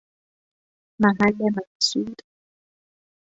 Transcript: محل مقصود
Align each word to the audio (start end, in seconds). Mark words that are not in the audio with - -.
محل 1.01 1.37
مقصود 1.55 2.17